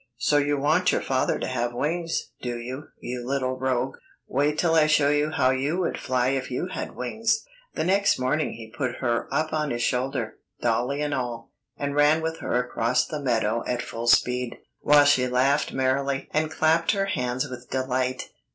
So 0.17 0.37
you 0.37 0.57
want 0.57 0.91
your 0.91 1.03
father 1.03 1.37
to 1.37 1.45
have 1.45 1.75
wings, 1.75 2.31
do 2.41 2.57
you, 2.57 2.87
you 3.01 3.23
little 3.23 3.59
rogue! 3.59 3.97
Wait 4.25 4.57
till 4.57 4.73
I 4.73 4.87
show 4.87 5.11
you 5.11 5.29
how 5.29 5.51
you 5.51 5.77
would 5.77 5.99
fly 5.99 6.29
if 6.29 6.49
you 6.49 6.69
had 6.71 6.95
wings." 6.95 7.45
The 7.75 7.83
next 7.83 8.17
moment 8.17 8.53
he 8.53 8.73
put 8.75 8.95
her 8.95 9.31
up 9.31 9.53
on 9.53 9.69
his 9.69 9.83
shoulder, 9.83 10.37
dollie 10.59 11.03
and 11.03 11.13
all, 11.13 11.51
and 11.77 11.93
ran 11.93 12.19
with 12.23 12.39
her 12.39 12.53
across 12.65 13.05
the 13.05 13.21
meadow 13.21 13.63
at 13.67 13.83
full 13.83 14.07
speed, 14.07 14.57
while 14.79 15.05
she 15.05 15.27
laughed 15.27 15.71
merrily 15.71 16.29
and 16.33 16.49
clapped 16.49 16.93
her 16.93 17.05
hands 17.05 17.47
with 17.47 17.69
delight. 17.69 18.29